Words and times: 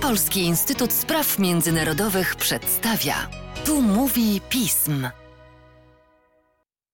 Polski 0.00 0.40
Instytut 0.40 0.92
Spraw 0.92 1.38
Międzynarodowych 1.38 2.36
przedstawia. 2.36 3.14
Tu 3.64 3.82
mówi 3.82 4.40
pism. 4.48 5.08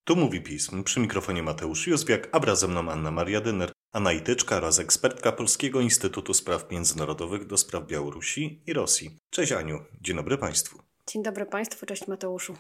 Tu 0.05 0.17
mówi 0.17 0.41
pism. 0.43 0.85
Przy 0.85 1.01
mikrofonie 1.01 1.43
Mateusz 1.43 1.87
Józwiak, 1.87 2.29
a 2.33 2.41
wraz 2.41 2.61
ze 2.61 2.69
mną 2.69 2.91
Anna 2.91 3.11
Maria 3.11 3.41
Dyner, 3.41 3.73
analityczka 3.93 4.57
oraz 4.57 4.79
ekspertka 4.79 5.33
Polskiego 5.33 5.81
Instytutu 5.81 6.35
Spraw 6.35 6.71
Międzynarodowych 6.71 7.47
do 7.47 7.57
spraw 7.57 7.87
Białorusi 7.87 8.63
i 8.67 8.73
Rosji. 8.73 9.19
Cześć 9.31 9.53
Aniu, 9.53 9.79
dzień 10.01 10.17
dobry 10.17 10.39
Państwu. 10.39 10.79
Dzień 11.07 11.23
dobry 11.23 11.47
Państwu, 11.47 11.87
cześć 11.87 12.09
Mateuszu. 12.09 12.55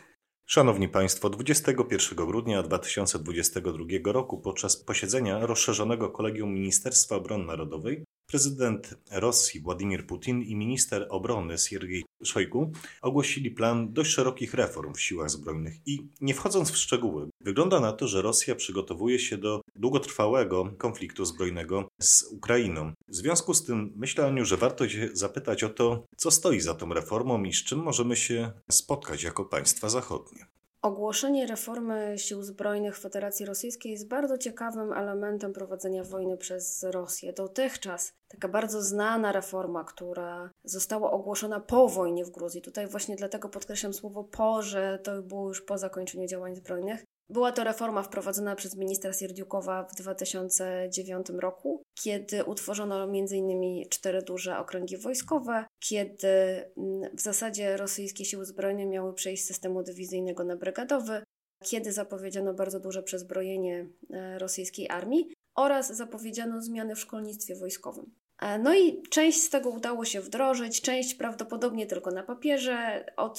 Szanowni 0.46 0.89
Państwo, 0.89 1.30
21 1.30 2.27
grudnia 2.27 2.62
2022 2.62 3.84
roku 4.05 4.41
podczas 4.41 4.77
posiedzenia 4.77 5.46
rozszerzonego 5.46 6.11
Kolegium 6.11 6.55
Ministerstwa 6.55 7.16
Obrony 7.16 7.45
Narodowej 7.45 8.05
prezydent 8.30 8.94
Rosji 9.10 9.60
Władimir 9.60 10.06
Putin 10.06 10.42
i 10.42 10.56
minister 10.56 11.07
obrony 11.11 11.58
Siergiej 11.58 12.04
Szojgu 12.25 12.72
ogłosili 13.02 13.50
plan 13.50 13.93
dość 13.93 14.11
szerokich 14.11 14.54
reform 14.54 14.94
w 14.94 15.00
siłach 15.00 15.30
zbrojnych 15.30 15.75
i 15.86 16.08
nie 16.21 16.35
wchodząc 16.35 16.71
w 16.71 16.76
szczegóły, 16.76 17.29
wygląda 17.40 17.80
na 17.80 17.93
to, 17.93 18.08
że 18.08 18.22
Rosja 18.22 18.54
przygotowuje 18.54 19.18
się 19.18 19.38
do 19.38 19.61
długotrwałego 19.76 20.74
konfliktu 20.79 21.24
zbrojnego 21.24 21.88
z 21.98 22.22
Ukrainą. 22.22 22.93
W 23.08 23.16
związku 23.16 23.54
z 23.54 23.64
tym 23.64 23.93
myślę, 23.96 24.26
Aniu, 24.26 24.44
że 24.44 24.57
warto 24.57 24.88
się 24.88 25.08
zapytać 25.12 25.64
o 25.64 25.68
to, 25.68 26.07
co 26.16 26.30
stoi 26.30 26.60
za 26.60 26.74
tą 26.74 26.94
reformą 26.94 27.44
i 27.44 27.52
z 27.52 27.64
czym 27.64 27.79
możemy 27.79 28.16
się 28.16 28.52
spotkać 28.71 29.22
jako 29.22 29.44
państwa 29.44 29.88
zachodnie. 29.88 30.50
Ogłoszenie 30.82 31.46
reformy 31.46 32.14
sił 32.19 32.42
zbrojnych 32.42 32.98
Federacji 32.98 33.47
Rosyjskiej 33.47 33.92
jest 33.92 34.08
bardzo 34.08 34.38
ciekawym 34.38 34.92
elementem 34.92 35.52
prowadzenia 35.52 36.05
wojny 36.05 36.36
przez 36.36 36.83
Rosję. 36.83 37.33
Dotychczas 37.33 38.12
taka 38.28 38.48
bardzo 38.48 38.83
znana 38.83 39.33
reforma, 39.33 39.84
która 39.84 40.50
została 40.64 41.11
ogłoszona 41.11 41.61
po 41.61 41.88
wojnie 41.88 42.24
w 42.24 42.30
Gruzji, 42.30 42.62
tutaj 42.62 42.86
właśnie 42.86 43.16
dlatego 43.16 43.48
podkreślam 43.48 43.92
słowo 43.92 44.24
po, 44.24 44.62
że 44.62 44.98
to 44.98 45.22
było 45.22 45.48
już 45.48 45.62
po 45.62 45.78
zakończeniu 45.78 46.27
działań 46.27 46.56
zbrojnych, 46.56 47.05
była 47.31 47.53
to 47.53 47.64
reforma 47.64 48.03
wprowadzona 48.03 48.56
przez 48.56 48.77
ministra 48.77 49.12
Sierdziukowa 49.12 49.84
w 49.84 49.95
2009 49.95 51.27
roku, 51.39 51.83
kiedy 51.95 52.45
utworzono 52.45 53.05
m.in. 53.05 53.89
cztery 53.91 54.23
duże 54.23 54.59
okręgi 54.59 54.97
wojskowe, 54.97 55.64
kiedy 55.81 56.28
mm, 56.28 57.17
w 57.17 57.20
zasadzie 57.20 57.77
rosyjskie 57.77 58.25
siły 58.25 58.45
zbrojne 58.45 58.86
miały 58.86 59.14
przejść 59.14 59.45
z 59.45 59.47
systemu 59.47 59.83
dywizyjnego 59.83 60.45
na 60.45 60.56
brygadowy, 60.56 61.23
kiedy 61.64 61.92
zapowiedziano 61.92 62.55
bardzo 62.55 62.81
duże 62.81 63.03
przezbrojenie 63.03 63.86
e, 64.11 64.39
rosyjskiej 64.39 64.89
armii 64.91 65.33
oraz 65.55 65.97
zapowiedziano 65.97 66.62
zmiany 66.62 66.95
w 66.95 67.01
szkolnictwie 67.01 67.56
wojskowym. 67.56 68.14
E, 68.41 68.58
no 68.58 68.75
i 68.75 69.03
część 69.03 69.42
z 69.42 69.51
tego 69.51 69.70
udało 69.70 70.05
się 70.05 70.20
wdrożyć, 70.20 70.81
część 70.81 71.14
prawdopodobnie 71.14 71.86
tylko 71.86 72.11
na 72.11 72.23
papierze. 72.23 73.06
Od 73.17 73.39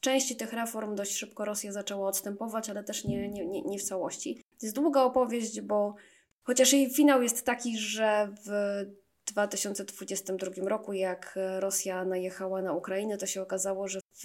części 0.00 0.36
tych 0.36 0.52
reform 0.52 0.94
dość 0.94 1.16
szybko 1.16 1.44
Rosja 1.44 1.72
zaczęła 1.72 2.08
odstępować, 2.08 2.70
ale 2.70 2.84
też 2.84 3.04
nie, 3.04 3.28
nie, 3.28 3.46
nie, 3.46 3.62
nie 3.62 3.78
w 3.78 3.82
całości. 3.82 4.34
To 4.36 4.66
jest 4.66 4.76
długa 4.76 5.02
opowieść, 5.02 5.60
bo 5.60 5.94
chociaż 6.42 6.72
jej 6.72 6.90
finał 6.90 7.22
jest 7.22 7.44
taki, 7.44 7.78
że 7.78 8.34
w 8.46 8.84
2022 9.26 10.68
roku, 10.68 10.92
jak 10.92 11.38
Rosja 11.58 12.04
najechała 12.04 12.62
na 12.62 12.72
Ukrainę, 12.72 13.16
to 13.16 13.26
się 13.26 13.42
okazało, 13.42 13.88
że 13.88 14.00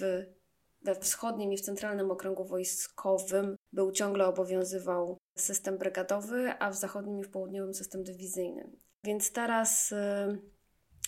we 0.82 0.94
wschodnim 0.94 1.52
i 1.52 1.56
w 1.56 1.60
centralnym 1.60 2.10
okręgu 2.10 2.44
wojskowym 2.44 3.56
był 3.72 3.92
ciągle 3.92 4.26
obowiązywał 4.26 5.18
system 5.38 5.78
brygadowy, 5.78 6.52
a 6.58 6.70
w 6.70 6.76
zachodnim 6.76 7.20
i 7.20 7.24
w 7.24 7.30
południowym 7.30 7.74
system 7.74 8.04
dywizyjny. 8.04 8.70
Więc 9.04 9.32
teraz 9.32 9.92
y, 9.92 9.96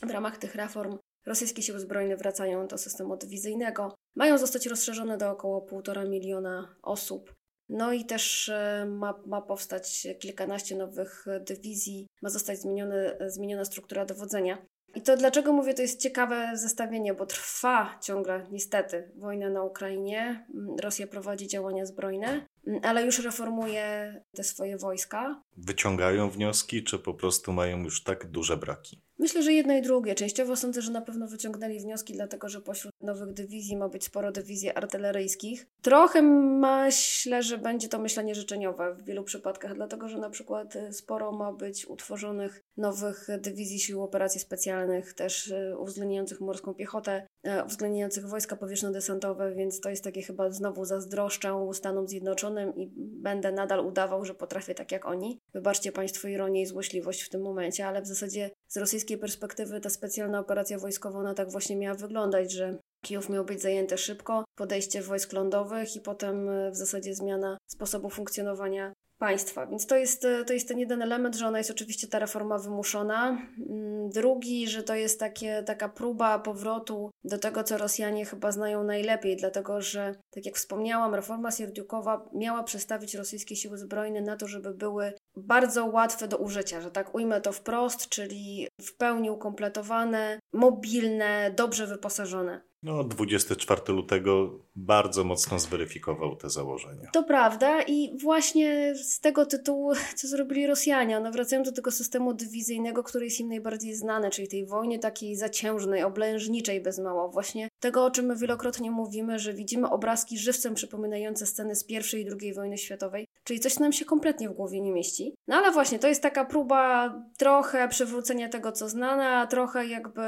w 0.03 0.11
ramach 0.11 0.39
tych 0.39 0.55
reform 0.55 0.99
rosyjskie 1.29 1.63
siły 1.63 1.81
zbrojne 1.81 2.17
wracają 2.17 2.67
do 2.67 2.79
systemu 2.79 3.17
dywizyjnego. 3.17 3.95
Mają 4.17 4.39
zostać 4.39 4.67
rozszerzone 4.67 5.19
do 5.19 5.31
około 5.31 5.67
1,5 5.67 6.09
miliona 6.09 6.77
osób. 6.83 7.35
No 7.69 7.93
i 7.93 8.05
też 8.05 8.49
y, 8.49 8.87
ma, 8.87 9.15
ma 9.27 9.43
powstać 9.43 10.07
kilkanaście 10.19 10.77
nowych 10.77 11.27
dywizji, 11.41 12.07
ma 12.23 12.29
zostać 12.29 12.61
zmienione, 12.61 13.17
zmieniona 13.27 13.65
struktura 13.65 14.05
dowodzenia. 14.05 14.59
I 14.95 15.03
to 15.03 15.17
dlaczego 15.17 15.53
mówię, 15.53 15.75
to 15.75 15.83
jest 15.83 16.01
ciekawe 16.01 16.51
zestawienie, 16.55 17.15
bo 17.15 17.27
trwa 17.27 17.99
ciągle 18.03 18.47
niestety 18.51 19.13
wojna 19.17 19.51
na 19.51 19.63
Ukrainie. 19.63 20.47
Rosja 20.81 21.07
prowadzi 21.07 21.49
działania 21.49 21.87
zbrojne, 21.87 22.47
ale 22.83 23.05
już 23.05 23.19
reformuje 23.19 24.15
te 24.35 24.45
swoje 24.45 24.77
wojska. 24.77 25.43
Wyciągają 25.57 26.31
wnioski, 26.31 26.85
czy 26.85 26.99
po 26.99 27.15
prostu 27.15 27.53
mają 27.53 27.79
już 27.79 28.03
tak 28.03 28.27
duże 28.27 28.57
braki? 28.57 29.03
Myślę, 29.19 29.43
że 29.43 29.53
jedno 29.53 29.77
i 29.77 29.83
drugie. 29.83 30.15
Częściowo 30.15 30.57
sądzę, 30.57 30.83
że 30.83 30.93
na 30.93 31.01
pewno 31.01 31.27
wyciągnęli 31.29 31.81
wnioski, 31.81 32.13
dlatego 32.13 32.49
że 32.49 32.61
pośród 32.61 32.93
nowych 33.01 33.33
dywizji 33.33 33.77
ma 33.77 33.89
być 33.89 34.05
sporo 34.05 34.33
dywizji 34.33 34.71
artyleryjskich. 34.71 35.67
Trochę 35.83 36.23
myślę, 36.23 37.43
że 37.43 37.59
będzie 37.59 37.89
to 37.89 37.99
myślenie 37.99 38.35
życzeniowe 38.35 38.95
w 38.95 39.05
wielu 39.05 39.25
przypadkach, 39.25 39.75
dlatego 39.75 40.09
że 40.09 40.19
na 40.19 40.31
przykład 40.31 40.77
y, 40.77 40.93
sporo 40.93 41.33
ma 41.33 41.53
być 41.53 41.87
utworzonych 41.87 42.61
nowych 42.77 43.29
dywizji 43.41 43.81
sił 43.81 44.03
operacji 44.03 44.41
specjalnych, 44.41 45.15
też 45.15 45.49
y, 45.49 45.75
uwzględniających 45.79 46.41
morską 46.41 46.75
piechotę, 46.75 47.27
y, 47.47 47.65
uwzględniających 47.65 48.29
wojska 48.29 48.57
powietrzno-desantowe, 48.57 49.55
więc 49.55 49.81
to 49.81 49.91
jest 49.91 50.05
takie 50.05 50.23
chyba 50.23 50.51
znowu 50.51 50.85
zazdroszczę 50.85 51.71
Stanom 51.73 52.09
Zjednoczonym 52.09 52.58
i 52.67 52.93
będę 52.97 53.53
nadal 53.53 53.87
udawał, 53.87 54.25
że 54.25 54.35
potrafię 54.35 54.75
tak 54.75 54.93
jak 54.93 55.07
oni. 55.07 55.39
Wybaczcie 55.55 55.93
Państwo 55.93 56.29
ironię 56.29 56.63
i 56.63 56.67
złośliwość 56.67 57.23
w 57.23 57.29
tym 57.29 57.43
momencie, 57.43 57.87
ale 57.87 58.03
w 58.03 58.07
zasadzie 58.07 58.51
z 58.69 58.77
rosyjskiej 58.77 59.19
perspektywy 59.19 59.81
ta 59.81 59.91
specjalna 59.91 60.41
operacja 60.41 60.79
wojskowa, 60.79 61.19
ona 61.19 61.35
tak 61.35 61.51
właśnie 61.51 61.77
miała 61.77 61.95
wyglądać, 61.95 62.53
że 62.53 62.79
Kijów 63.05 63.29
miał 63.29 63.45
być 63.45 63.63
zajęty 63.63 63.99
szybko, 63.99 64.45
podejście 64.55 65.03
wojsk 65.03 65.33
lądowych 65.33 65.97
i 65.97 66.01
potem 66.01 66.49
e, 66.49 66.71
w 66.71 66.77
zasadzie 66.77 67.15
zmiana 67.15 67.59
sposobu 67.71 68.11
funkcjonowania 68.11 68.93
państwa. 69.19 69.67
Więc 69.67 69.87
to 69.87 69.97
jest, 69.97 70.25
e, 70.25 70.45
to 70.45 70.53
jest 70.53 70.69
ten 70.69 70.79
jeden 70.79 71.03
element, 71.03 71.37
że 71.37 71.47
ona 71.47 71.59
jest 71.59 71.71
oczywiście 71.71 72.09
ta 72.09 72.19
reforma 72.19 72.59
wymuszona. 72.59 73.29
Mm, 73.71 74.11
drugi, 74.11 74.69
że 74.69 74.83
to 74.83 74.95
jest 74.95 75.21
takie, 75.21 75.63
taka 75.63 75.89
próba 75.89 76.39
powrotu 76.39 77.11
do 77.25 77.39
tego, 77.39 77.65
co 77.65 77.79
Rosjanie 77.79 78.25
chyba 78.25 78.53
znają 78.53 78.85
najlepiej, 78.85 79.37
dlatego 79.37 79.81
że, 79.81 80.15
tak 80.31 80.47
jak 80.47 80.57
wspomniałam, 80.57 81.15
reforma 81.15 81.51
Sierdziukowa 81.51 82.29
miała 82.35 82.63
przestawić 82.63 83.15
rosyjskie 83.15 83.57
siły 83.57 83.79
zbrojne 83.79 84.21
na 84.21 84.37
to, 84.37 84.49
żeby 84.49 84.75
były 84.75 85.13
bardzo 85.37 85.87
łatwe 85.87 86.29
do 86.29 86.37
użycia, 86.37 86.81
że 86.81 86.91
tak 86.91 87.15
ujmę 87.15 87.41
to 87.41 87.53
wprost, 87.53 88.09
czyli 88.09 88.69
w 88.81 88.97
pełni 88.97 89.31
ukompletowane, 89.31 90.39
mobilne, 90.53 91.53
dobrze 91.57 91.87
wyposażone. 91.87 92.69
No, 92.83 93.05
24 93.05 93.83
lutego 93.89 94.51
bardzo 94.77 95.25
mocno 95.25 95.59
zweryfikował 95.59 96.37
te 96.37 96.51
założenia. 96.51 97.11
To 97.13 97.23
prawda 97.23 97.83
i 97.83 98.19
właśnie 98.19 98.95
z 98.95 99.21
tego 99.21 99.47
tytułu, 99.47 99.93
co 100.17 100.29
zrobili 100.29 100.67
Rosjanie, 100.67 101.17
one 101.17 101.31
wracają 101.31 101.63
do 101.63 101.73
tego 101.73 101.91
systemu 101.91 102.35
dywizyjnego, 102.35 103.03
który 103.03 103.25
jest 103.25 103.41
im 103.41 103.49
najbardziej 103.49 103.95
znany, 103.95 104.31
czyli 104.31 104.49
tej 104.49 104.67
wojnie 104.67 104.99
takiej 104.99 105.37
zaciężnej, 105.37 106.03
oblężniczej 106.03 106.81
bez 106.81 106.99
mała. 106.99 107.29
Właśnie 107.29 107.69
tego, 107.81 108.05
o 108.05 108.11
czym 108.11 108.27
my 108.27 108.37
wielokrotnie 108.37 108.91
mówimy, 108.91 109.39
że 109.39 109.55
widzimy 109.55 109.91
obrazki 109.91 110.39
żywcem 110.39 110.75
przypominające 110.75 111.47
sceny 111.47 111.77
z 111.77 111.91
I 111.91 111.95
i 111.95 112.27
II 112.41 112.55
wojny 112.55 112.79
światowej, 112.79 113.27
czyli 113.45 113.61
coś 113.61 113.79
nam 113.79 113.93
się 113.93 114.05
kompletnie 114.05 114.49
w 114.49 114.53
głowie 114.53 114.81
nie 114.81 114.93
mieści. 114.93 115.35
No 115.49 115.57
ale 115.57 115.73
właśnie, 115.73 115.99
to 115.99 116.09
jest 116.09 116.23
taka 116.23 116.45
próba 116.45 117.15
trochę 117.39 117.89
przywrócenia 117.89 118.49
tego, 118.49 118.73
co 118.73 118.89
znane, 118.89 119.29
a 119.29 119.47
trochę 119.47 119.87
jakby 119.87 120.23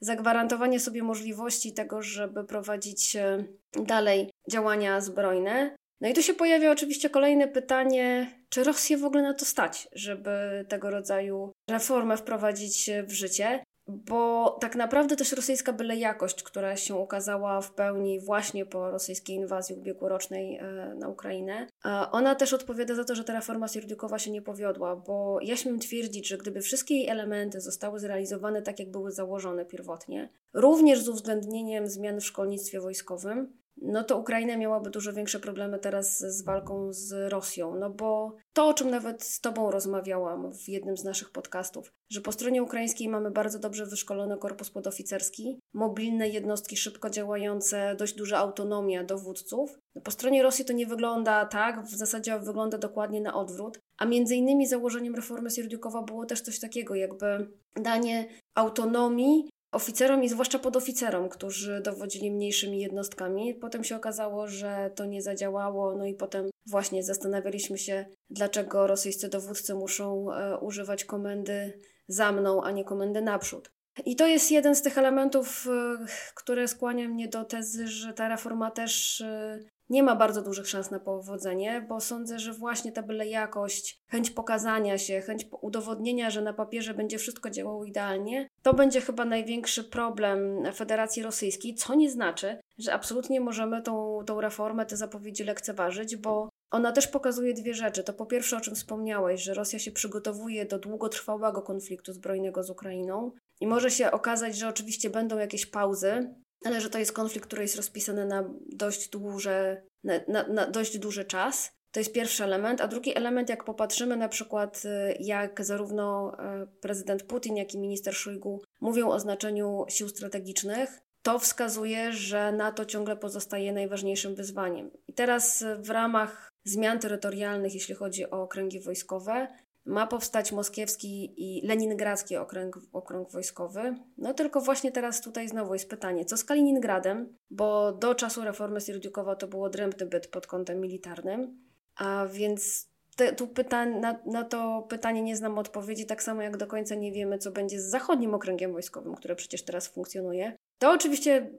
zagwarantowanie 0.00 0.80
sobie 0.80 1.02
możliwości 1.02 1.72
tego, 1.72 1.85
żeby 2.00 2.44
prowadzić 2.44 3.16
e, 3.16 3.44
dalej 3.86 4.30
działania 4.50 5.00
zbrojne. 5.00 5.76
No 6.00 6.08
i 6.08 6.14
tu 6.14 6.22
się 6.22 6.34
pojawia 6.34 6.70
oczywiście 6.70 7.10
kolejne 7.10 7.48
pytanie, 7.48 8.32
czy 8.48 8.64
Rosję 8.64 8.98
w 8.98 9.04
ogóle 9.04 9.22
na 9.22 9.34
to 9.34 9.44
stać, 9.44 9.88
żeby 9.92 10.64
tego 10.68 10.90
rodzaju 10.90 11.52
reformę 11.70 12.16
wprowadzić 12.16 12.90
w 13.06 13.12
życie 13.12 13.62
bo 13.88 14.50
tak 14.60 14.76
naprawdę 14.76 15.16
też 15.16 15.32
rosyjska 15.32 15.72
byle 15.72 15.96
jakość, 15.96 16.42
która 16.42 16.76
się 16.76 16.94
ukazała 16.94 17.60
w 17.60 17.72
pełni 17.72 18.20
właśnie 18.20 18.66
po 18.66 18.90
rosyjskiej 18.90 19.36
inwazji 19.36 19.76
ubiegłorocznej 19.76 20.56
e, 20.56 20.94
na 20.98 21.08
Ukrainę, 21.08 21.66
e, 21.84 21.88
ona 22.12 22.34
też 22.34 22.52
odpowiada 22.52 22.94
za 22.94 23.04
to, 23.04 23.14
że 23.14 23.24
ta 23.24 23.32
reforma 23.32 23.68
Sierdziukowa 23.68 24.18
się 24.18 24.30
nie 24.30 24.42
powiodła, 24.42 24.96
bo 24.96 25.38
ja 25.42 25.56
śmiem 25.56 25.78
twierdzić, 25.78 26.28
że 26.28 26.38
gdyby 26.38 26.60
wszystkie 26.60 26.94
jej 26.94 27.08
elementy 27.08 27.60
zostały 27.60 28.00
zrealizowane 28.00 28.62
tak, 28.62 28.78
jak 28.78 28.90
były 28.90 29.12
założone 29.12 29.64
pierwotnie, 29.64 30.28
również 30.54 31.00
z 31.00 31.08
uwzględnieniem 31.08 31.88
zmian 31.88 32.20
w 32.20 32.24
szkolnictwie 32.24 32.80
wojskowym, 32.80 33.65
no 33.82 34.04
to 34.04 34.18
Ukraina 34.18 34.56
miałaby 34.56 34.90
dużo 34.90 35.12
większe 35.12 35.40
problemy 35.40 35.78
teraz 35.78 36.18
z 36.18 36.44
walką 36.44 36.92
z 36.92 37.32
Rosją. 37.32 37.74
No 37.74 37.90
bo 37.90 38.36
to, 38.52 38.68
o 38.68 38.74
czym 38.74 38.90
nawet 38.90 39.24
z 39.24 39.40
Tobą 39.40 39.70
rozmawiałam 39.70 40.52
w 40.52 40.68
jednym 40.68 40.96
z 40.96 41.04
naszych 41.04 41.30
podcastów, 41.30 41.92
że 42.10 42.20
po 42.20 42.32
stronie 42.32 42.62
ukraińskiej 42.62 43.08
mamy 43.08 43.30
bardzo 43.30 43.58
dobrze 43.58 43.86
wyszkolony 43.86 44.36
korpus 44.36 44.70
podoficerski, 44.70 45.60
mobilne 45.74 46.28
jednostki 46.28 46.76
szybko 46.76 47.10
działające, 47.10 47.96
dość 47.98 48.14
duża 48.14 48.38
autonomia 48.38 49.04
dowódców. 49.04 49.78
No 49.94 50.02
po 50.02 50.10
stronie 50.10 50.42
Rosji 50.42 50.64
to 50.64 50.72
nie 50.72 50.86
wygląda 50.86 51.46
tak, 51.46 51.82
w 51.82 51.96
zasadzie 51.96 52.38
wygląda 52.38 52.78
dokładnie 52.78 53.20
na 53.20 53.34
odwrót. 53.34 53.78
A 53.98 54.04
między 54.04 54.36
innymi 54.36 54.66
założeniem 54.66 55.14
reformy 55.14 55.50
Sierdziukowa 55.50 56.02
było 56.02 56.26
też 56.26 56.40
coś 56.40 56.60
takiego, 56.60 56.94
jakby 56.94 57.48
danie 57.76 58.28
autonomii 58.54 59.48
oficerom 59.76 60.24
i 60.24 60.28
zwłaszcza 60.28 60.58
podoficerom, 60.58 61.28
którzy 61.28 61.80
dowodzili 61.80 62.30
mniejszymi 62.30 62.80
jednostkami. 62.80 63.54
Potem 63.54 63.84
się 63.84 63.96
okazało, 63.96 64.48
że 64.48 64.90
to 64.94 65.04
nie 65.04 65.22
zadziałało, 65.22 65.96
no 65.96 66.06
i 66.06 66.14
potem 66.14 66.50
właśnie 66.66 67.02
zastanawialiśmy 67.02 67.78
się, 67.78 68.06
dlaczego 68.30 68.86
rosyjscy 68.86 69.28
dowódcy 69.28 69.74
muszą 69.74 70.32
e, 70.32 70.58
używać 70.58 71.04
komendy 71.04 71.80
za 72.08 72.32
mną, 72.32 72.62
a 72.62 72.70
nie 72.70 72.84
komendy 72.84 73.22
naprzód. 73.22 73.70
I 74.04 74.16
to 74.16 74.26
jest 74.26 74.50
jeden 74.50 74.74
z 74.74 74.82
tych 74.82 74.98
elementów, 74.98 75.66
e, 75.66 76.06
które 76.34 76.68
skłania 76.68 77.08
mnie 77.08 77.28
do 77.28 77.44
tezy, 77.44 77.88
że 77.88 78.12
ta 78.12 78.28
reforma 78.28 78.70
też 78.70 79.20
e, 79.20 79.58
nie 79.90 80.02
ma 80.02 80.16
bardzo 80.16 80.42
dużych 80.42 80.68
szans 80.68 80.90
na 80.90 81.00
powodzenie, 81.00 81.86
bo 81.88 82.00
sądzę, 82.00 82.38
że 82.38 82.52
właśnie 82.52 82.92
ta 82.92 83.02
byle 83.02 83.26
jakość, 83.26 84.02
chęć 84.08 84.30
pokazania 84.30 84.98
się, 84.98 85.20
chęć 85.20 85.46
udowodnienia, 85.60 86.30
że 86.30 86.42
na 86.42 86.52
papierze 86.52 86.94
będzie 86.94 87.18
wszystko 87.18 87.50
działało 87.50 87.84
idealnie, 87.84 88.48
to 88.62 88.74
będzie 88.74 89.00
chyba 89.00 89.24
największy 89.24 89.84
problem 89.84 90.62
Federacji 90.74 91.22
Rosyjskiej, 91.22 91.74
co 91.74 91.94
nie 91.94 92.10
znaczy, 92.10 92.58
że 92.78 92.92
absolutnie 92.92 93.40
możemy 93.40 93.82
tą, 93.82 94.18
tą 94.26 94.40
reformę, 94.40 94.86
te 94.86 94.96
zapowiedzi 94.96 95.44
lekceważyć, 95.44 96.16
bo 96.16 96.48
ona 96.70 96.92
też 96.92 97.08
pokazuje 97.08 97.54
dwie 97.54 97.74
rzeczy. 97.74 98.04
To 98.04 98.12
po 98.12 98.26
pierwsze, 98.26 98.56
o 98.56 98.60
czym 98.60 98.74
wspomniałeś, 98.74 99.42
że 99.42 99.54
Rosja 99.54 99.78
się 99.78 99.92
przygotowuje 99.92 100.64
do 100.64 100.78
długotrwałego 100.78 101.62
konfliktu 101.62 102.12
zbrojnego 102.12 102.62
z 102.62 102.70
Ukrainą 102.70 103.32
i 103.60 103.66
może 103.66 103.90
się 103.90 104.10
okazać, 104.10 104.56
że 104.56 104.68
oczywiście 104.68 105.10
będą 105.10 105.38
jakieś 105.38 105.66
pauzy, 105.66 106.34
ale 106.64 106.80
że 106.80 106.90
to 106.90 106.98
jest 106.98 107.12
konflikt, 107.12 107.46
który 107.46 107.62
jest 107.62 107.76
rozpisany 107.76 108.26
na 108.26 108.50
dość, 108.66 109.08
duże, 109.08 109.82
na, 110.04 110.14
na, 110.28 110.48
na 110.48 110.66
dość 110.66 110.98
duży 110.98 111.24
czas. 111.24 111.76
To 111.92 112.00
jest 112.00 112.12
pierwszy 112.12 112.44
element, 112.44 112.80
a 112.80 112.88
drugi 112.88 113.16
element, 113.16 113.48
jak 113.48 113.64
popatrzymy 113.64 114.16
na 114.16 114.28
przykład, 114.28 114.82
y, 114.84 115.16
jak 115.20 115.64
zarówno 115.64 116.36
y, 116.62 116.66
prezydent 116.80 117.22
Putin, 117.22 117.56
jak 117.56 117.74
i 117.74 117.78
minister 117.78 118.14
Szojgu 118.14 118.62
mówią 118.80 119.10
o 119.10 119.20
znaczeniu 119.20 119.84
sił 119.88 120.08
strategicznych, 120.08 121.00
to 121.22 121.38
wskazuje, 121.38 122.12
że 122.12 122.52
NATO 122.52 122.84
ciągle 122.84 123.16
pozostaje 123.16 123.72
najważniejszym 123.72 124.34
wyzwaniem. 124.34 124.90
I 125.08 125.12
teraz 125.12 125.64
w 125.78 125.90
ramach 125.90 126.52
zmian 126.64 126.98
terytorialnych, 126.98 127.74
jeśli 127.74 127.94
chodzi 127.94 128.30
o 128.30 128.42
okręgi 128.42 128.80
wojskowe, 128.80 129.48
ma 129.86 130.06
powstać 130.06 130.52
moskiewski 130.52 131.34
i 131.36 131.66
leningradzki 131.66 132.36
okręg, 132.36 132.78
okrąg 132.92 133.30
wojskowy. 133.30 133.94
No 134.18 134.34
tylko 134.34 134.60
właśnie 134.60 134.92
teraz 134.92 135.20
tutaj 135.20 135.48
znowu 135.48 135.74
jest 135.74 135.90
pytanie, 135.90 136.24
co 136.24 136.36
z 136.36 136.44
Kaliningradem? 136.44 137.36
Bo 137.50 137.92
do 137.92 138.14
czasu 138.14 138.44
reformy 138.44 138.80
Sierdziukowa 138.80 139.36
to 139.36 139.48
było 139.48 139.66
odrębny 139.66 140.06
byt 140.06 140.26
pod 140.26 140.46
kątem 140.46 140.80
militarnym, 140.80 141.58
a 141.96 142.26
więc 142.26 142.88
te, 143.16 143.32
tu 143.32 143.48
pytań, 143.48 144.00
na, 144.00 144.20
na, 144.26 144.44
to 144.44 144.86
pytanie 144.88 145.22
nie 145.22 145.36
znam 145.36 145.58
odpowiedzi, 145.58 146.06
tak 146.06 146.22
samo 146.22 146.42
jak 146.42 146.56
do 146.56 146.66
końca 146.66 146.94
nie 146.94 147.12
wiemy, 147.12 147.38
co 147.38 147.50
będzie 147.50 147.80
z 147.80 147.90
zachodnim 147.90 148.34
okręgiem 148.34 148.72
wojskowym, 148.72 149.14
które 149.14 149.36
przecież 149.36 149.62
teraz 149.62 149.88
funkcjonuje. 149.88 150.56
To 150.78 150.92
oczywiście 150.92 151.50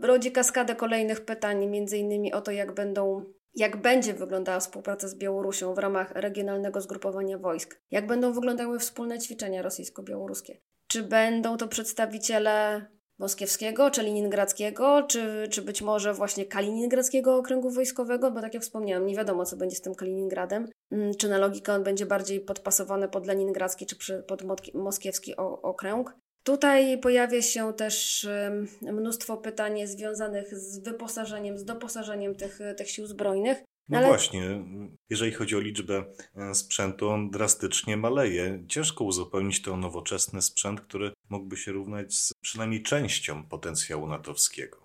rodzi 0.00 0.32
kaskadę 0.32 0.74
kolejnych 0.74 1.24
pytań, 1.24 1.66
między 1.66 1.98
innymi 1.98 2.32
o 2.32 2.40
to, 2.40 2.50
jak 2.50 2.74
będą 2.74 3.24
jak 3.54 3.76
będzie 3.76 4.14
wyglądała 4.14 4.60
współpraca 4.60 5.08
z 5.08 5.14
Białorusią 5.14 5.74
w 5.74 5.78
ramach 5.78 6.10
regionalnego 6.10 6.80
zgrupowania 6.80 7.38
wojsk, 7.38 7.80
jak 7.90 8.06
będą 8.06 8.32
wyglądały 8.32 8.78
wspólne 8.78 9.18
ćwiczenia 9.18 9.62
rosyjsko-białoruskie. 9.62 10.58
Czy 10.86 11.02
będą 11.02 11.56
to 11.56 11.68
przedstawiciele 11.68 12.86
moskiewskiego, 13.18 13.90
czy 13.90 14.02
leningradzkiego, 14.02 15.02
czy, 15.02 15.48
czy 15.50 15.62
być 15.62 15.82
może 15.82 16.14
właśnie 16.14 16.46
kaliningradzkiego 16.46 17.36
okręgu 17.36 17.70
wojskowego, 17.70 18.30
bo 18.30 18.40
tak 18.40 18.54
jak 18.54 18.62
wspomniałam, 18.62 19.06
nie 19.06 19.16
wiadomo, 19.16 19.44
co 19.44 19.56
będzie 19.56 19.76
z 19.76 19.80
tym 19.80 19.94
Kaliningradem. 19.94 20.68
Mm, 20.90 21.14
czy 21.14 21.28
na 21.28 21.38
logikę 21.38 21.74
on 21.74 21.82
będzie 21.82 22.06
bardziej 22.06 22.40
podpasowany 22.40 23.08
pod 23.08 23.26
leningradzki, 23.26 23.86
czy 23.86 24.22
pod 24.22 24.42
moskiewski 24.74 25.36
okręg. 25.62 26.14
Tutaj 26.44 26.98
pojawia 26.98 27.42
się 27.42 27.72
też 27.72 28.28
mnóstwo 28.82 29.36
pytań 29.36 29.86
związanych 29.86 30.58
z 30.58 30.78
wyposażeniem, 30.78 31.58
z 31.58 31.64
doposażeniem 31.64 32.34
tych, 32.34 32.58
tych 32.76 32.90
sił 32.90 33.06
zbrojnych. 33.06 33.58
No 33.88 33.98
Ale... 33.98 34.06
właśnie, 34.06 34.64
jeżeli 35.10 35.32
chodzi 35.32 35.56
o 35.56 35.60
liczbę 35.60 36.04
e, 36.36 36.54
sprzętu, 36.54 37.08
on 37.08 37.30
drastycznie 37.30 37.96
maleje. 37.96 38.64
Ciężko 38.68 39.04
uzupełnić 39.04 39.62
to 39.62 39.76
nowoczesny 39.76 40.42
sprzęt, 40.42 40.80
który 40.80 41.12
mógłby 41.28 41.56
się 41.56 41.72
równać 41.72 42.14
z 42.14 42.32
przynajmniej 42.40 42.82
częścią 42.82 43.44
potencjału 43.44 44.06
natowskiego. 44.06 44.81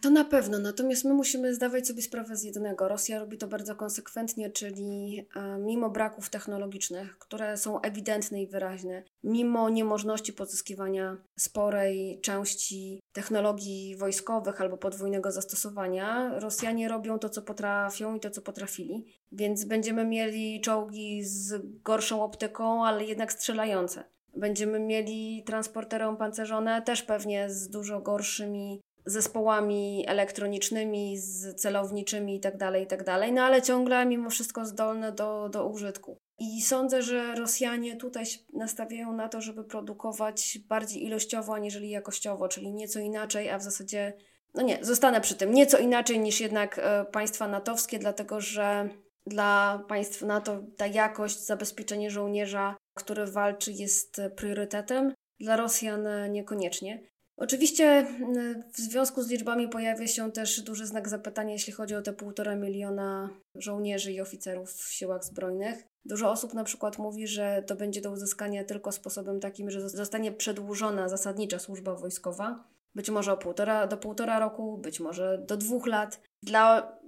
To 0.00 0.10
na 0.10 0.24
pewno, 0.24 0.58
natomiast 0.58 1.04
my 1.04 1.14
musimy 1.14 1.54
zdawać 1.54 1.86
sobie 1.86 2.02
sprawę 2.02 2.36
z 2.36 2.42
jednego. 2.42 2.88
Rosja 2.88 3.18
robi 3.18 3.38
to 3.38 3.46
bardzo 3.46 3.76
konsekwentnie, 3.76 4.50
czyli 4.50 5.26
e, 5.36 5.58
mimo 5.58 5.90
braków 5.90 6.30
technologicznych, 6.30 7.18
które 7.18 7.56
są 7.56 7.80
ewidentne 7.80 8.42
i 8.42 8.46
wyraźne, 8.46 9.02
mimo 9.24 9.70
niemożności 9.70 10.32
pozyskiwania 10.32 11.16
sporej 11.38 12.20
części 12.20 13.00
technologii 13.12 13.96
wojskowych 13.96 14.60
albo 14.60 14.76
podwójnego 14.76 15.30
zastosowania, 15.30 16.38
Rosjanie 16.38 16.88
robią 16.88 17.18
to, 17.18 17.28
co 17.28 17.42
potrafią 17.42 18.14
i 18.14 18.20
to, 18.20 18.30
co 18.30 18.42
potrafili. 18.42 19.06
Więc 19.32 19.64
będziemy 19.64 20.04
mieli 20.04 20.60
czołgi 20.60 21.24
z 21.24 21.62
gorszą 21.82 22.22
optyką, 22.22 22.86
ale 22.86 23.04
jednak 23.04 23.32
strzelające. 23.32 24.04
Będziemy 24.36 24.80
mieli 24.80 25.42
transportery 25.46 26.04
opancerzone 26.04 26.82
też 26.82 27.02
pewnie 27.02 27.50
z 27.50 27.68
dużo 27.68 28.00
gorszymi 28.00 28.80
zespołami 29.06 30.04
elektronicznymi, 30.08 31.18
z 31.18 31.60
celowniczymi 31.60 32.34
itd., 32.34 32.58
tak 32.58 32.74
itd., 32.74 33.04
tak 33.04 33.32
no 33.32 33.42
ale 33.42 33.62
ciągle 33.62 34.06
mimo 34.06 34.30
wszystko 34.30 34.64
zdolne 34.64 35.12
do, 35.12 35.48
do 35.48 35.68
użytku. 35.68 36.18
I 36.38 36.62
sądzę, 36.62 37.02
że 37.02 37.34
Rosjanie 37.34 37.96
tutaj 37.96 38.26
się 38.26 38.38
nastawiają 38.52 39.12
na 39.12 39.28
to, 39.28 39.40
żeby 39.40 39.64
produkować 39.64 40.58
bardziej 40.68 41.04
ilościowo, 41.04 41.54
aniżeli 41.54 41.90
jakościowo, 41.90 42.48
czyli 42.48 42.72
nieco 42.72 43.00
inaczej, 43.00 43.50
a 43.50 43.58
w 43.58 43.62
zasadzie, 43.62 44.12
no 44.54 44.62
nie, 44.62 44.78
zostanę 44.84 45.20
przy 45.20 45.34
tym, 45.34 45.54
nieco 45.54 45.78
inaczej 45.78 46.20
niż 46.20 46.40
jednak 46.40 46.78
e, 46.78 47.04
państwa 47.04 47.48
natowskie, 47.48 47.98
dlatego 47.98 48.40
że 48.40 48.88
dla 49.26 49.84
państw 49.88 50.22
NATO 50.22 50.62
ta 50.76 50.86
jakość, 50.86 51.46
zabezpieczenie 51.46 52.10
żołnierza, 52.10 52.76
który 52.94 53.26
walczy, 53.26 53.72
jest 53.72 54.20
priorytetem, 54.36 55.14
dla 55.40 55.56
Rosjan 55.56 56.08
niekoniecznie. 56.30 57.10
Oczywiście 57.40 57.84
mm, 57.84 58.62
w 58.72 58.78
związku 58.78 59.22
z 59.22 59.30
liczbami 59.30 59.68
pojawia 59.68 60.06
się 60.06 60.32
też 60.32 60.60
duży 60.60 60.86
znak 60.86 61.08
zapytania, 61.08 61.52
jeśli 61.52 61.72
chodzi 61.72 61.94
o 61.94 62.02
te 62.02 62.12
półtora 62.12 62.56
miliona 62.56 63.30
żołnierzy 63.54 64.12
i 64.12 64.20
oficerów 64.20 64.72
w 64.72 64.92
siłach 64.92 65.24
zbrojnych. 65.24 65.84
Dużo 66.04 66.30
osób 66.30 66.54
na 66.54 66.64
przykład 66.64 66.98
mówi, 66.98 67.26
że 67.26 67.62
to 67.66 67.76
będzie 67.76 68.00
do 68.00 68.10
uzyskania 68.10 68.64
tylko 68.64 68.92
sposobem 68.92 69.40
takim, 69.40 69.70
że 69.70 69.88
zostanie 69.88 70.32
przedłużona 70.32 71.08
zasadnicza 71.08 71.58
służba 71.58 71.94
wojskowa. 71.94 72.64
Być 72.94 73.10
może 73.10 73.32
o 73.32 73.36
półtora, 73.36 73.86
do 73.86 73.96
półtora 73.96 74.38
roku, 74.38 74.78
być 74.78 75.00
może 75.00 75.44
do 75.48 75.56
dwóch 75.56 75.86
lat. 75.86 76.20
Dla 76.42 76.98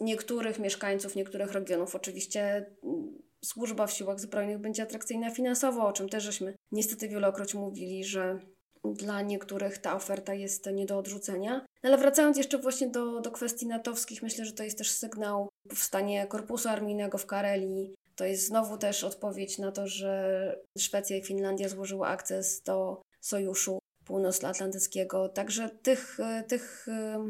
niektórych 0.00 0.58
mieszkańców 0.58 1.16
niektórych 1.16 1.52
regionów 1.52 1.94
oczywiście 1.94 2.66
mm, 2.84 3.18
służba 3.44 3.86
w 3.86 3.92
siłach 3.92 4.20
zbrojnych 4.20 4.58
będzie 4.58 4.82
atrakcyjna 4.82 5.30
finansowo, 5.30 5.86
o 5.86 5.92
czym 5.92 6.08
też 6.08 6.24
żeśmy 6.24 6.54
niestety 6.72 7.08
wielokroć 7.08 7.54
mówili, 7.54 8.04
że 8.04 8.40
dla 8.84 9.22
niektórych 9.22 9.78
ta 9.78 9.96
oferta 9.96 10.34
jest 10.34 10.66
nie 10.66 10.86
do 10.86 10.98
odrzucenia. 10.98 11.66
No 11.82 11.88
ale 11.88 11.98
wracając 11.98 12.36
jeszcze 12.36 12.58
właśnie 12.58 12.88
do, 12.88 13.20
do 13.20 13.30
kwestii 13.30 13.66
natowskich, 13.66 14.22
myślę, 14.22 14.44
że 14.44 14.52
to 14.52 14.62
jest 14.62 14.78
też 14.78 14.90
sygnał 14.90 15.48
powstanie 15.68 16.26
korpusu 16.26 16.68
armijnego 16.68 17.18
w 17.18 17.26
Karelii. 17.26 17.94
To 18.16 18.24
jest 18.24 18.46
znowu 18.46 18.78
też 18.78 19.04
odpowiedź 19.04 19.58
na 19.58 19.72
to, 19.72 19.86
że 19.86 20.56
Szwecja 20.78 21.16
i 21.16 21.22
Finlandia 21.22 21.68
złożyły 21.68 22.06
akces 22.06 22.62
do 22.62 23.02
sojuszu 23.20 23.78
północnoatlantyckiego. 24.04 25.28
Także 25.28 25.70
tych, 25.82 26.18
tych 26.48 26.86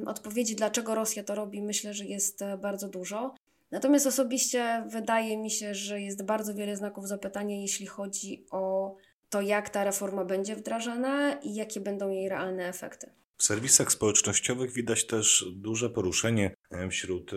odpowiedzi, 0.06 0.56
dlaczego 0.56 0.94
Rosja 0.94 1.24
to 1.24 1.34
robi, 1.34 1.62
myślę, 1.62 1.94
że 1.94 2.04
jest 2.04 2.40
bardzo 2.58 2.88
dużo. 2.88 3.34
Natomiast 3.70 4.06
osobiście 4.06 4.84
wydaje 4.86 5.36
mi 5.36 5.50
się, 5.50 5.74
że 5.74 6.00
jest 6.00 6.22
bardzo 6.24 6.54
wiele 6.54 6.76
znaków 6.76 7.08
zapytania, 7.08 7.56
jeśli 7.56 7.86
chodzi 7.86 8.46
o 8.50 8.94
to, 9.30 9.40
jak 9.40 9.70
ta 9.70 9.84
reforma 9.84 10.24
będzie 10.24 10.56
wdrażana 10.56 11.32
i 11.32 11.54
jakie 11.54 11.80
będą 11.80 12.10
jej 12.10 12.28
realne 12.28 12.68
efekty. 12.68 13.10
W 13.36 13.42
serwisach 13.42 13.92
społecznościowych 13.92 14.72
widać 14.72 15.06
też 15.06 15.44
duże 15.52 15.90
poruszenie 15.90 16.54
e, 16.70 16.88
wśród 16.88 17.30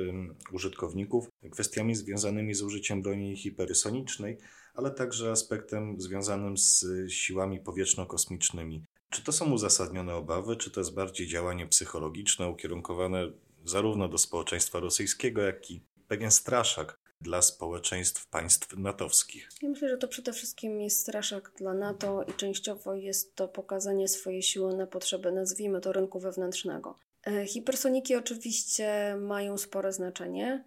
użytkowników 0.52 1.28
kwestiami 1.52 1.96
związanymi 1.96 2.54
z 2.54 2.62
użyciem 2.62 3.02
broni 3.02 3.38
hipersonicznej, 3.38 4.38
ale 4.74 4.92
także 4.92 5.32
aspektem 5.32 6.02
związanym 6.02 6.58
z 6.58 6.86
siłami 7.10 7.60
powietrzno-kosmicznymi. 7.60 8.84
Czy 9.10 9.24
to 9.24 9.32
są 9.32 9.52
uzasadnione 9.52 10.16
obawy, 10.16 10.56
czy 10.56 10.72
to 10.72 10.80
jest 10.80 10.94
bardziej 10.94 11.28
działanie 11.28 11.68
psychologiczne 11.68 12.50
ukierunkowane 12.50 13.32
zarówno 13.66 14.08
do 14.08 14.18
społeczeństwa 14.18 14.80
rosyjskiego, 14.80 15.42
jak 15.42 15.72
i 15.72 15.82
pewien 16.08 16.32
straszak 16.32 17.03
dla 17.24 17.42
społeczeństw 17.42 18.28
państw 18.28 18.78
natowskich? 18.78 19.50
Ja 19.62 19.70
myślę, 19.70 19.90
że 19.90 19.98
to 19.98 20.08
przede 20.08 20.34
wszystkim 20.34 20.82
jest 20.82 21.00
straszak 21.00 21.52
dla 21.58 21.74
NATO 21.74 22.24
i 22.24 22.34
częściowo 22.34 22.96
jest 22.96 23.36
to 23.36 23.48
pokazanie 23.48 24.08
swojej 24.08 24.44
siły 24.44 24.76
na 24.76 24.88
potrzeby, 24.88 25.32
nazwijmy 25.32 25.82
to, 25.82 25.92
rynku 25.92 26.20
wewnętrznego. 26.20 26.96
E, 27.28 27.46
hipersoniki 27.46 28.16
oczywiście 28.16 29.16
mają 29.20 29.58
spore 29.58 29.94
znaczenie, 29.94 30.64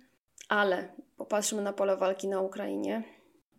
ale 0.49 0.93
popatrzmy 1.17 1.63
na 1.63 1.73
pole 1.73 1.97
walki 1.97 2.29
na 2.29 2.41
Ukrainie. 2.41 3.05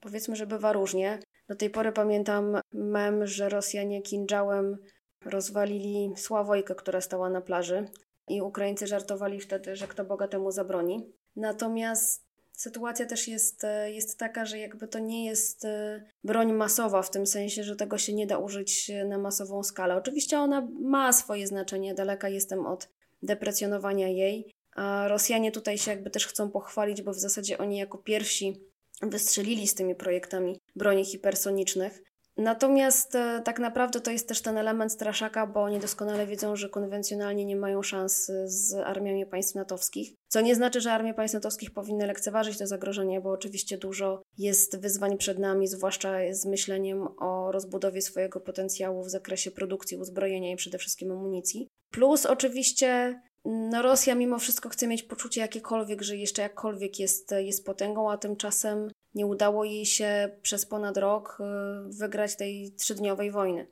Powiedzmy, 0.01 0.36
że 0.36 0.48
bywa 0.48 0.74
różnie. 0.74 1.20
Do 1.48 1.56
tej 1.56 1.70
pory 1.70 1.92
pamiętam 1.92 2.58
mem, 2.74 3.27
że 3.27 3.50
Rosjanie 3.50 4.01
kinżałem 4.01 4.77
rozwalili 5.25 6.13
Sławojkę, 6.16 6.75
która 6.75 7.01
stała 7.01 7.30
na 7.30 7.42
plaży 7.42 7.89
i 8.27 8.42
Ukraińcy 8.42 8.88
żartowali 8.88 9.39
wtedy, 9.39 9.75
że 9.75 9.88
kto 9.88 10.06
Boga 10.06 10.27
temu 10.27 10.51
zabroni. 10.51 11.13
Natomiast 11.36 12.26
sytuacja 12.58 13.06
też 13.06 13.28
jest, 13.28 13.64
e, 13.64 13.92
jest 13.92 14.20
taka, 14.20 14.46
że 14.46 14.58
jakby 14.58 14.88
to 14.88 15.00
nie 15.00 15.26
jest 15.26 15.66
e, 15.66 16.04
broń 16.24 16.54
masowa, 16.54 17.02
w 17.02 17.12
tym 17.12 17.28
sensie, 17.28 17.64
że 17.64 17.76
tego 17.76 17.98
się 17.98 18.14
nie 18.14 18.28
da 18.28 18.38
użyć 18.38 18.92
na 19.06 19.18
masową 19.18 19.64
skalę. 19.64 19.96
Oczywiście 19.96 20.40
ona 20.40 20.68
ma 20.82 21.14
swoje 21.14 21.48
znaczenie, 21.48 21.94
daleka 21.94 22.30
jestem 22.30 22.66
od 22.66 22.90
deprecjonowania 23.24 24.08
jej, 24.08 24.52
a 24.76 25.08
Rosjanie 25.08 25.52
tutaj 25.52 25.78
się 25.78 25.92
jakby 25.92 26.10
też 26.10 26.28
chcą 26.28 26.52
pochwalić, 26.52 27.02
bo 27.02 27.14
w 27.14 27.20
zasadzie 27.20 27.58
oni 27.58 27.78
jako 27.78 27.98
pierwsi 27.98 28.62
wystrzelili 29.02 29.68
z 29.68 29.76
tymi 29.76 29.96
projektami 29.96 30.60
broni 30.76 31.06
hipersonicznych. 31.06 32.04
Natomiast 32.38 33.15
e, 33.15 33.41
tak 33.46 33.60
naprawdę 33.60 34.01
to 34.01 34.12
jest 34.12 34.27
też 34.27 34.41
ten 34.41 34.58
element 34.58 34.91
straszaka, 34.91 35.48
bo 35.48 35.63
oni 35.63 35.79
doskonale 35.79 36.27
wiedzą, 36.27 36.56
że 36.56 36.70
konwencjonalnie 36.70 37.46
nie 37.46 37.56
mają 37.56 37.84
szans 37.84 38.29
e, 38.29 38.48
z 38.48 38.74
armiami 38.74 39.25
państw 39.25 39.56
natowskich. 39.56 40.13
Co 40.27 40.41
nie 40.41 40.56
znaczy, 40.56 40.82
że 40.82 40.91
armie 40.91 41.13
państw 41.13 41.34
natowskich 41.34 41.72
powinny 41.72 42.08
lekceważyć 42.08 42.58
to 42.58 42.67
zagrożenie, 42.67 43.22
bo 43.22 43.32
oczywiście 43.32 43.77
dużo 43.77 44.22
jest 44.38 44.82
wyzwań 44.82 45.17
przed 45.17 45.39
nami, 45.39 45.67
zwłaszcza 45.67 46.13
z 46.32 46.46
myśleniem 46.46 47.08
o 47.20 47.51
rozbudowie 47.51 48.01
swojego 48.01 48.39
potencjału 48.39 49.03
w 49.03 49.10
zakresie 49.10 49.51
produkcji 49.51 49.98
uzbrojenia 49.98 50.51
i 50.51 50.56
przede 50.56 50.77
wszystkim 50.77 51.12
amunicji. 51.12 51.67
Plus 51.91 52.25
oczywiście 52.25 53.22
no 53.46 53.82
Rosja 53.82 54.15
mimo 54.15 54.39
wszystko 54.39 54.70
chce 54.70 54.88
mieć 54.88 55.03
poczucie 55.03 55.41
jakiekolwiek, 55.41 56.01
że 56.01 56.17
jeszcze 56.17 56.41
jakkolwiek 56.41 57.00
jest, 57.00 57.32
jest 57.38 57.65
potęgą, 57.65 58.12
a 58.12 58.17
tymczasem 58.17 58.89
nie 59.16 59.26
udało 59.26 59.66
jej 59.66 59.86
się 59.86 60.30
przez 60.42 60.66
ponad 60.66 60.98
rok 60.98 61.38
y, 61.40 61.94
wygrać 61.94 62.36
tej 62.36 62.72
trzydniowej 62.72 63.32
wojny. 63.32 63.68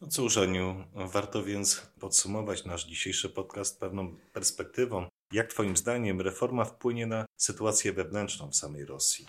No 0.00 0.08
cóż, 0.08 0.38
Aniu, 0.38 0.84
warto 0.94 1.44
więc 1.44 1.82
podsumować 2.00 2.64
nasz 2.64 2.86
dzisiejszy 2.86 3.28
podcast 3.28 3.80
pewną 3.80 4.16
perspektywą. 4.32 5.06
Jak 5.32 5.46
Twoim 5.46 5.76
zdaniem 5.76 6.20
reforma 6.20 6.64
wpłynie 6.64 7.06
na 7.06 7.26
sytuację 7.36 7.92
wewnętrzną 7.92 8.50
w 8.50 8.56
samej 8.56 8.84
Rosji? 8.84 9.26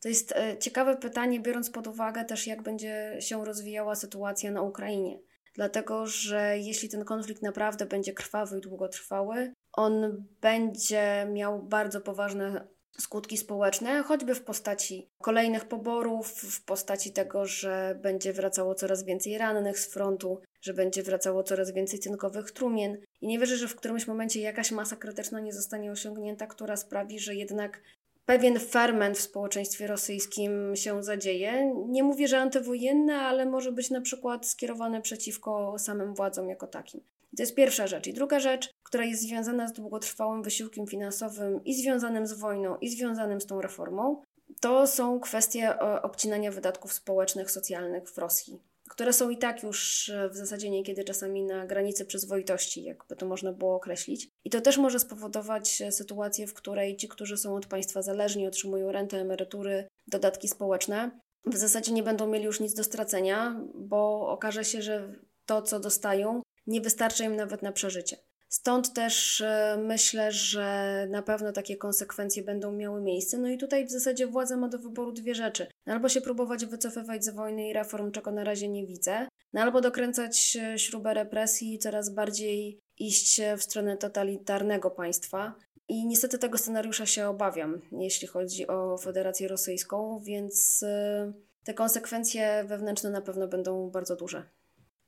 To 0.00 0.08
jest 0.08 0.32
e, 0.32 0.58
ciekawe 0.58 0.96
pytanie, 0.96 1.40
biorąc 1.40 1.70
pod 1.70 1.86
uwagę 1.86 2.24
też, 2.24 2.46
jak 2.46 2.62
będzie 2.62 3.16
się 3.20 3.44
rozwijała 3.44 3.94
sytuacja 3.94 4.50
na 4.50 4.62
Ukrainie. 4.62 5.18
Dlatego, 5.54 6.06
że 6.06 6.58
jeśli 6.58 6.88
ten 6.88 7.04
konflikt 7.04 7.42
naprawdę 7.42 7.86
będzie 7.86 8.12
krwawy 8.12 8.58
i 8.58 8.60
długotrwały, 8.60 9.52
on 9.76 10.24
będzie 10.40 11.26
miał 11.32 11.62
bardzo 11.62 12.00
poważne 12.00 12.66
skutki 13.00 13.36
społeczne, 13.36 14.02
choćby 14.02 14.34
w 14.34 14.44
postaci 14.44 15.08
kolejnych 15.22 15.64
poborów, 15.64 16.28
w 16.28 16.64
postaci 16.64 17.12
tego, 17.12 17.46
że 17.46 17.98
będzie 18.02 18.32
wracało 18.32 18.74
coraz 18.74 19.04
więcej 19.04 19.38
rannych 19.38 19.78
z 19.78 19.92
frontu, 19.92 20.40
że 20.60 20.74
będzie 20.74 21.02
wracało 21.02 21.42
coraz 21.42 21.72
więcej 21.72 21.98
cynkowych 21.98 22.50
trumien. 22.50 22.98
I 23.20 23.26
nie 23.26 23.38
wierzę, 23.38 23.56
że 23.56 23.68
w 23.68 23.76
którymś 23.76 24.06
momencie 24.06 24.40
jakaś 24.40 24.72
masa 24.72 24.96
krytyczna 24.96 25.40
nie 25.40 25.52
zostanie 25.52 25.90
osiągnięta, 25.90 26.46
która 26.46 26.76
sprawi, 26.76 27.18
że 27.18 27.34
jednak 27.34 27.82
pewien 28.26 28.60
ferment 28.60 29.18
w 29.18 29.20
społeczeństwie 29.20 29.86
rosyjskim 29.86 30.76
się 30.76 31.02
zadzieje. 31.02 31.74
Nie 31.88 32.02
mówię, 32.02 32.28
że 32.28 32.38
antywojenny, 32.38 33.14
ale 33.14 33.46
może 33.46 33.72
być 33.72 33.90
na 33.90 34.00
przykład 34.00 34.46
skierowany 34.46 35.02
przeciwko 35.02 35.78
samym 35.78 36.14
władzom 36.14 36.48
jako 36.48 36.66
takim. 36.66 37.00
To 37.36 37.42
jest 37.42 37.54
pierwsza 37.54 37.86
rzecz. 37.86 38.06
I 38.06 38.12
druga 38.12 38.40
rzecz, 38.40 38.70
która 38.82 39.04
jest 39.04 39.22
związana 39.22 39.68
z 39.68 39.72
długotrwałym 39.72 40.42
wysiłkiem 40.42 40.86
finansowym 40.86 41.64
i 41.64 41.74
związanym 41.74 42.26
z 42.26 42.32
wojną, 42.32 42.76
i 42.76 42.88
związanym 42.88 43.40
z 43.40 43.46
tą 43.46 43.60
reformą, 43.60 44.22
to 44.60 44.86
są 44.86 45.20
kwestie 45.20 45.68
e, 45.68 46.02
obcinania 46.02 46.52
wydatków 46.52 46.92
społecznych, 46.92 47.50
socjalnych 47.50 48.10
w 48.10 48.18
Rosji, 48.18 48.62
które 48.88 49.12
są 49.12 49.30
i 49.30 49.38
tak 49.38 49.62
już 49.62 50.08
e, 50.08 50.28
w 50.28 50.36
zasadzie 50.36 50.70
niekiedy 50.70 51.04
czasami 51.04 51.42
na 51.42 51.66
granicy 51.66 52.04
przyzwoitości, 52.04 52.82
jakby 52.82 53.16
to 53.16 53.26
można 53.26 53.52
było 53.52 53.76
określić. 53.76 54.28
I 54.44 54.50
to 54.50 54.60
też 54.60 54.78
może 54.78 54.98
spowodować 54.98 55.82
e, 55.82 55.92
sytuację, 55.92 56.46
w 56.46 56.54
której 56.54 56.96
ci, 56.96 57.08
którzy 57.08 57.36
są 57.36 57.56
od 57.56 57.66
państwa 57.66 58.02
zależni, 58.02 58.46
otrzymują 58.46 58.92
rentę, 58.92 59.20
emerytury, 59.20 59.88
dodatki 60.06 60.48
społeczne, 60.48 61.10
w 61.46 61.56
zasadzie 61.56 61.92
nie 61.92 62.02
będą 62.02 62.26
mieli 62.26 62.44
już 62.44 62.60
nic 62.60 62.74
do 62.74 62.84
stracenia, 62.84 63.60
bo 63.74 64.28
okaże 64.28 64.64
się, 64.64 64.82
że 64.82 65.12
to, 65.46 65.62
co 65.62 65.80
dostają, 65.80 66.42
nie 66.66 66.80
wystarcza 66.80 67.24
im 67.24 67.36
nawet 67.36 67.62
na 67.62 67.72
przeżycie. 67.72 68.16
Stąd 68.48 68.92
też 68.92 69.40
e, 69.40 69.78
myślę, 69.82 70.32
że 70.32 71.06
na 71.10 71.22
pewno 71.22 71.52
takie 71.52 71.76
konsekwencje 71.76 72.42
będą 72.42 72.72
miały 72.72 73.02
miejsce. 73.02 73.38
No 73.38 73.48
i 73.48 73.58
tutaj 73.58 73.86
w 73.86 73.90
zasadzie 73.90 74.26
władza 74.26 74.56
ma 74.56 74.68
do 74.68 74.78
wyboru 74.78 75.12
dwie 75.12 75.34
rzeczy. 75.34 75.66
Albo 75.86 76.08
się 76.08 76.20
próbować 76.20 76.66
wycofywać 76.66 77.24
z 77.24 77.28
wojny 77.28 77.68
i 77.68 77.72
reform, 77.72 78.12
czego 78.12 78.30
na 78.30 78.44
razie 78.44 78.68
nie 78.68 78.86
widzę, 78.86 79.28
no 79.52 79.60
albo 79.60 79.80
dokręcać 79.80 80.56
e, 80.56 80.78
śrubę 80.78 81.14
represji 81.14 81.74
i 81.74 81.78
coraz 81.78 82.10
bardziej 82.10 82.80
iść 82.98 83.40
w 83.58 83.62
stronę 83.62 83.96
totalitarnego 83.96 84.90
państwa. 84.90 85.54
I 85.88 86.06
niestety 86.06 86.38
tego 86.38 86.58
scenariusza 86.58 87.06
się 87.06 87.28
obawiam, 87.28 87.80
jeśli 87.92 88.28
chodzi 88.28 88.66
o 88.66 88.98
Federację 88.98 89.48
Rosyjską, 89.48 90.20
więc 90.24 90.82
e, 90.82 91.32
te 91.64 91.74
konsekwencje 91.74 92.64
wewnętrzne 92.64 93.10
na 93.10 93.20
pewno 93.20 93.48
będą 93.48 93.90
bardzo 93.90 94.16
duże. 94.16 94.42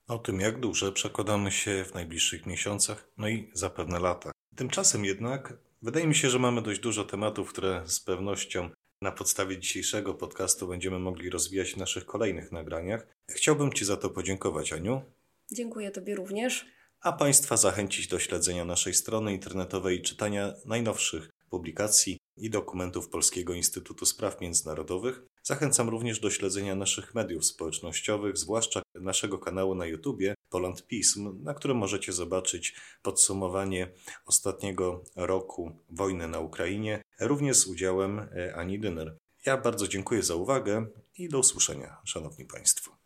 O 0.09 0.19
tym, 0.19 0.41
jak 0.41 0.61
duże, 0.61 0.93
przekonamy 0.93 1.51
się 1.51 1.85
w 1.85 1.95
najbliższych 1.95 2.47
miesiącach, 2.47 3.09
no 3.19 3.29
i 3.29 3.51
zapewne 3.55 4.01
latach. 4.01 4.33
Tymczasem 4.57 5.05
jednak 5.05 5.59
wydaje 5.83 6.07
mi 6.07 6.15
się, 6.15 6.31
że 6.31 6.39
mamy 6.39 6.63
dość 6.63 6.81
dużo 6.81 7.05
tematów, 7.05 7.49
które 7.49 7.83
z 7.87 8.01
pewnością 8.01 8.71
na 9.03 9.13
podstawie 9.13 9.59
dzisiejszego 9.59 10.15
podcastu 10.15 10.69
będziemy 10.69 10.99
mogli 10.99 11.31
rozwijać 11.31 11.73
w 11.73 11.77
naszych 11.77 12.07
kolejnych 12.07 12.53
nagraniach. 12.53 13.07
Chciałbym 13.31 13.73
Ci 13.73 13.85
za 13.85 13.97
to 13.97 14.11
podziękować, 14.11 14.73
Aniu. 14.73 15.03
Dziękuję 15.53 15.91
Tobie 15.91 16.15
również. 16.15 16.67
A 17.01 17.13
Państwa 17.13 17.57
zachęcić 17.57 18.09
do 18.09 18.19
śledzenia 18.19 18.65
naszej 18.65 18.95
strony 18.95 19.33
internetowej 19.33 19.99
i 19.99 20.03
czytania 20.03 20.55
najnowszych 20.65 21.31
publikacji 21.51 22.19
i 22.37 22.51
dokumentów 22.51 23.09
Polskiego 23.09 23.55
Instytutu 23.55 24.07
Spraw 24.07 24.41
Międzynarodowych. 24.41 25.23
Zachęcam 25.49 25.89
również 25.89 26.21
do 26.21 26.31
śledzenia 26.31 26.75
naszych 26.75 27.15
mediów 27.15 27.45
społecznościowych, 27.45 28.37
zwłaszcza 28.37 28.83
naszego 28.95 29.39
kanału 29.39 29.75
na 29.75 29.87
YouTubie 29.87 30.35
Poland 30.51 30.87
Pism, 30.87 31.43
na 31.45 31.55
którym 31.55 31.77
możecie 31.77 32.13
zobaczyć 32.13 32.77
podsumowanie 33.03 33.91
ostatniego 34.27 35.05
roku 35.17 35.73
wojny 35.91 36.29
na 36.29 36.41
Ukrainie, 36.41 37.03
również 37.21 37.57
z 37.57 37.67
udziałem 37.67 38.19
e, 38.19 38.55
Ani 38.57 38.81
Dyner. 38.81 39.17
Ja 39.47 39.57
bardzo 39.57 39.89
dziękuję 39.89 40.23
za 40.23 40.35
uwagę 40.35 40.87
i 41.19 41.29
do 41.29 41.39
usłyszenia, 41.39 41.97
Szanowni 42.05 42.45
Państwo. 42.45 42.98